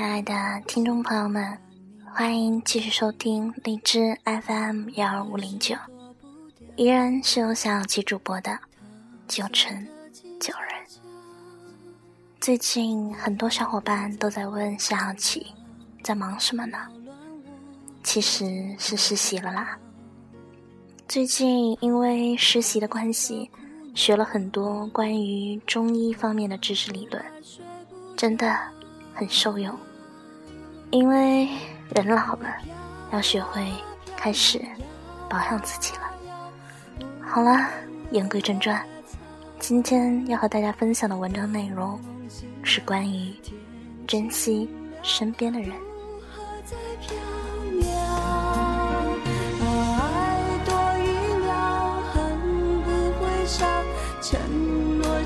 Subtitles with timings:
[0.00, 0.32] 亲爱的
[0.66, 1.58] 听众朋友们，
[2.06, 5.76] 欢迎继续收听荔枝 FM 幺二五零九，
[6.74, 8.58] 依然是由小七主播的
[9.28, 9.86] 九成
[10.40, 11.02] 九人。
[12.40, 15.48] 最近很多小伙伴都在问小七
[16.02, 16.78] 在忙什么呢？
[18.02, 19.78] 其实是实习了啦。
[21.08, 23.50] 最近因为实习的关系，
[23.94, 27.22] 学了很多关于中医方面的知识理论，
[28.16, 28.58] 真的
[29.12, 29.78] 很受用。
[30.90, 31.48] 因为
[31.94, 32.48] 人老了，
[33.12, 33.64] 要学会
[34.16, 34.60] 开始
[35.28, 36.00] 保养自己了。
[37.20, 37.68] 好了，
[38.10, 38.84] 言归正传，
[39.58, 41.98] 今天要和大家分享的文章内容
[42.64, 43.32] 是关于
[44.06, 44.68] 珍惜
[45.02, 45.70] 身边的人。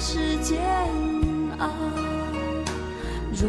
[0.07, 0.61] 是煎
[1.59, 1.67] 熬。
[3.33, 3.49] 若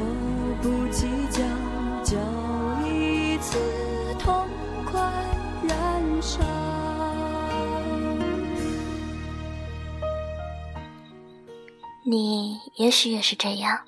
[12.08, 13.80] 你也许也是这样。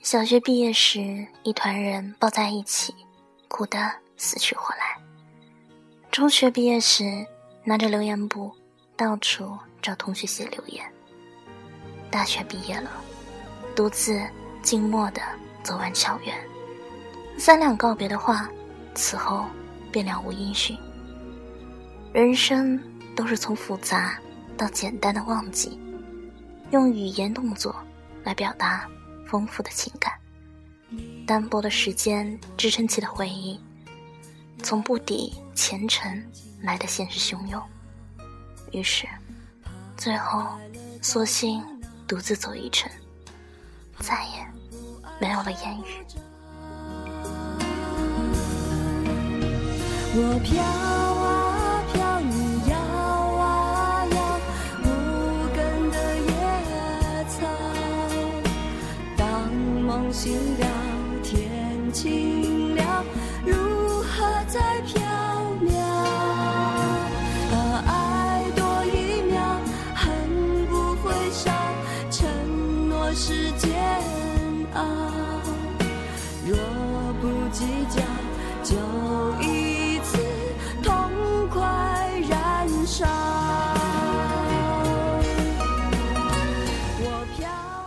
[0.00, 2.94] 小学毕业时，一团人抱在一起，
[3.48, 3.76] 哭得
[4.16, 4.96] 死去活来。
[6.12, 7.26] 中学毕业时，
[7.64, 8.52] 拿着留言簿，
[8.96, 10.86] 到处找同学写留言。
[12.12, 12.92] 大学毕业了，
[13.74, 14.22] 独自
[14.62, 15.20] 静默地
[15.64, 16.38] 走完校园，
[17.36, 18.48] 三两告别的话，
[18.94, 19.44] 此后
[19.90, 20.78] 便了无音讯。
[22.12, 22.80] 人生
[23.16, 24.16] 都是从复杂
[24.56, 25.76] 到简单的忘记，
[26.70, 27.74] 用语言动作
[28.24, 28.88] 来表达
[29.26, 30.12] 丰富的情感，
[31.26, 33.58] 单薄的时间支撑起的回忆，
[34.62, 36.24] 从不抵前尘
[36.62, 37.62] 来的现实汹涌。
[38.72, 39.06] 于是，
[39.96, 40.46] 最后，
[41.02, 41.62] 索性。
[42.08, 42.90] 独自走一程，
[43.98, 44.46] 再也
[45.20, 46.02] 没有了言语。
[50.14, 51.07] 我飘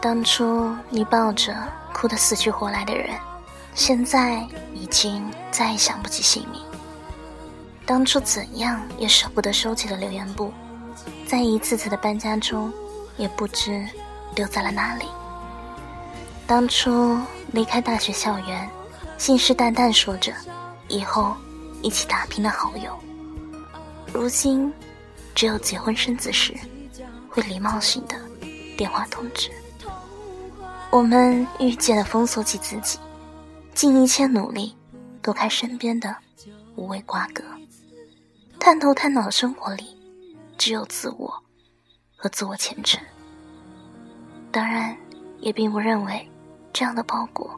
[0.01, 1.55] 当初你抱着
[1.93, 3.15] 哭得死去活来的人，
[3.75, 6.59] 现在已经再也想不起姓名。
[7.85, 10.51] 当初怎样也舍不得收起的留言簿，
[11.27, 12.73] 在一次次的搬家中，
[13.15, 13.87] 也不知
[14.33, 15.05] 丢在了哪里。
[16.47, 17.19] 当初
[17.51, 18.67] 离开大学校园，
[19.19, 20.33] 信誓旦旦说着
[20.87, 21.35] 以后
[21.83, 22.97] 一起打拼的好友，
[24.11, 24.73] 如今
[25.35, 26.55] 只有结婚生子时
[27.29, 28.15] 会礼貌性的
[28.75, 29.51] 电话通知。
[30.91, 32.99] 我们愈渐的封锁起自己，
[33.73, 34.75] 尽一切努力
[35.21, 36.13] 躲开身边的
[36.75, 37.41] 无谓瓜葛，
[38.59, 39.97] 探头探脑的生活里，
[40.57, 41.33] 只有自我
[42.17, 43.01] 和自我前程。
[44.51, 44.95] 当然，
[45.39, 46.29] 也并不认为
[46.73, 47.57] 这样的包裹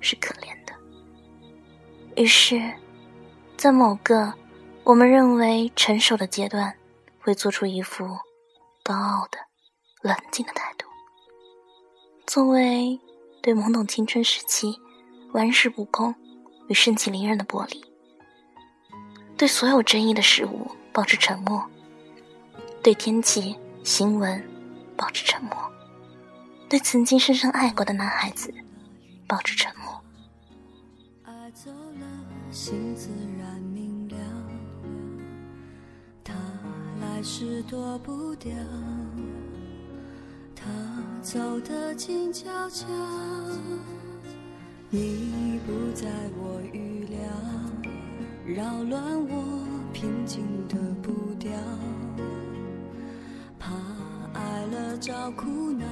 [0.00, 0.72] 是可怜的。
[2.20, 2.74] 于是，
[3.56, 4.34] 在某个
[4.82, 6.74] 我们认为成熟的阶段，
[7.20, 8.04] 会做出一副
[8.82, 9.38] 高傲的、
[10.02, 10.77] 冷静的态度。
[12.28, 13.00] 作为
[13.40, 14.78] 对懵懂青春时期
[15.32, 16.14] 玩世不恭
[16.68, 17.82] 与盛气凌人的玻璃，
[19.38, 21.64] 对所有争议的事物保持沉默，
[22.82, 24.46] 对天气新闻
[24.94, 25.52] 保持沉默，
[26.68, 28.52] 对曾经深深爱过的男孩子
[29.26, 29.98] 保持沉默。
[31.24, 32.06] 爱走了，
[32.50, 33.08] 心自
[33.40, 34.16] 然明了，
[36.22, 36.34] 他
[37.00, 38.52] 来时躲不掉。
[40.68, 40.74] 他
[41.22, 42.86] 走得静悄悄，
[44.90, 46.06] 你不在
[46.36, 47.18] 我预料，
[48.46, 51.50] 扰乱我平静的步调。
[53.58, 53.72] 怕
[54.34, 55.86] 爱了找苦恼，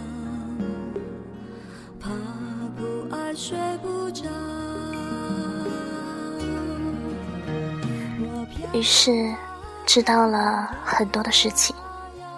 [1.99, 2.11] 怕
[2.77, 4.25] 不爱睡不着。
[8.75, 9.35] 于是
[9.87, 11.75] 知道了很多的事情，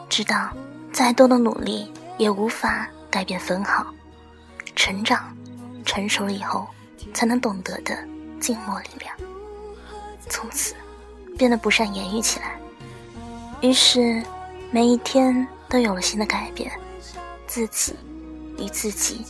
[0.09, 0.51] 知道
[0.93, 1.93] 再多的努力。
[2.19, 3.87] 也无法改变分毫。
[4.77, 5.35] 成长，
[5.85, 6.67] 成熟了以后，
[7.15, 7.97] 才能懂得的
[8.39, 9.17] 静默力量。
[10.29, 10.75] 从此，
[11.37, 12.59] 变得不善言语起来。
[13.61, 14.23] 于是，
[14.71, 16.71] 每一天都有了新的改变，
[17.47, 17.97] 自己
[18.59, 19.25] 与自己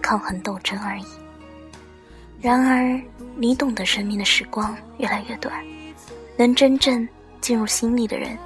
[0.00, 1.06] 抗衡斗争而已。
[2.40, 3.00] 然而，
[3.36, 5.52] 你懂得生命的时光越来越短，
[6.36, 7.06] 能真正
[7.40, 8.38] 进入心里的人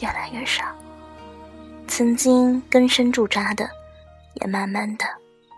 [0.00, 0.64] 越来越少。
[1.96, 3.66] 曾经根深驻扎的，
[4.34, 5.06] 也慢慢的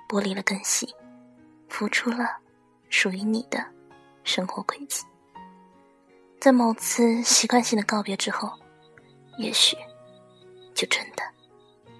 [0.08, 0.94] 剥离了根系，
[1.68, 2.36] 浮出了
[2.90, 3.58] 属于你的
[4.22, 5.04] 生活轨迹。
[6.40, 8.52] 在某次习惯性的告别之后，
[9.36, 9.76] 也许
[10.76, 11.24] 就真的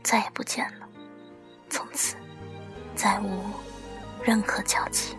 [0.04, 0.86] 再也不见了，
[1.68, 2.14] 从此
[2.94, 3.42] 再无
[4.22, 5.16] 任何交集。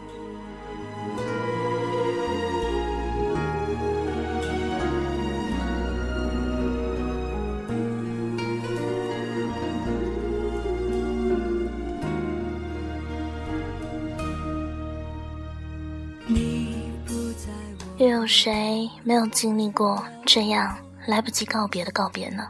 [17.99, 20.73] 又有谁没有经历过这样
[21.05, 22.47] 来不及告别的告别呢？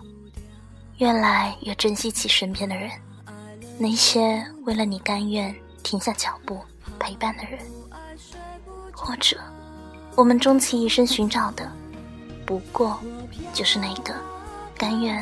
[0.98, 2.88] 越来越珍惜起身边的人，
[3.80, 6.62] 那些为了你甘愿停下脚步
[7.00, 7.60] 陪伴的人，
[8.94, 9.40] 或者
[10.16, 11.68] 我们终其一生寻找的，
[12.46, 13.00] 不过
[13.52, 14.14] 就是那个
[14.78, 15.18] 甘愿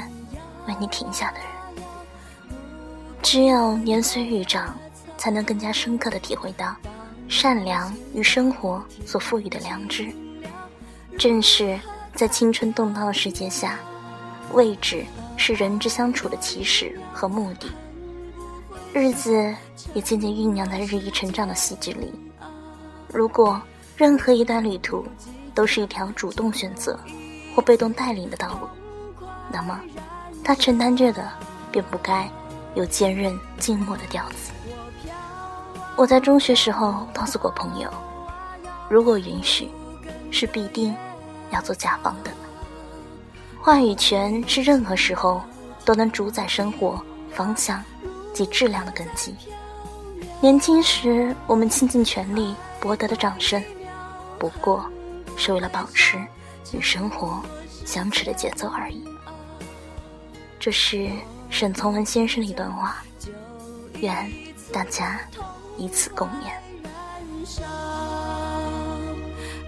[0.68, 1.48] 为你停下的人。
[3.24, 4.78] 只有年岁愈长，
[5.18, 6.76] 才能更加深刻的体会到。
[7.30, 10.12] 善良与生活所赋予的良知，
[11.18, 11.80] 正是
[12.16, 13.78] 在青春动荡的世界下，
[14.54, 17.68] 位置是人之相处的起始和目的。
[18.94, 19.54] 日子
[19.94, 22.12] 也渐渐酝酿在日益成长的细致里。
[23.14, 23.62] 如果
[23.96, 25.06] 任何一段旅途
[25.54, 27.00] 都是一条主动选择
[27.56, 28.68] 或被动带领的道路，
[29.52, 29.80] 那么，
[30.44, 31.30] 他承担着的
[31.72, 32.30] 便不该
[32.74, 34.52] 有坚韧静默的调子。
[35.98, 37.92] 我在中学时候告诉过朋友，
[38.88, 39.72] 如果允许，
[40.30, 40.96] 是必定
[41.50, 42.30] 要做甲方的。
[43.60, 45.42] 话语权是任何时候
[45.84, 47.04] 都能主宰生活
[47.34, 47.84] 方向
[48.32, 49.36] 及质量的根基。
[50.40, 53.62] 年轻时我们倾尽全力博得的掌声，
[54.38, 54.86] 不过
[55.36, 56.20] 是为了保持
[56.74, 57.42] 与生活
[57.88, 59.04] 相持的节奏而已。
[60.60, 61.10] 这是
[61.50, 62.98] 沈从文先生的一段话，
[64.00, 64.32] 愿
[64.72, 65.20] 大家。
[65.78, 66.52] 以此共勉。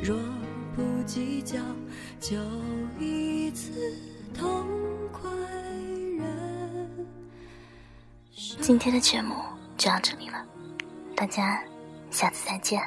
[0.02, 0.18] 若
[0.76, 1.58] 不计较，
[2.20, 2.38] 就
[3.00, 3.72] 一次
[4.34, 4.66] 痛
[5.12, 5.30] 快
[6.18, 7.08] 人
[8.62, 9.36] 今天的节目
[9.78, 10.46] 就到这里了，
[11.16, 11.62] 大家
[12.10, 12.82] 下次再见。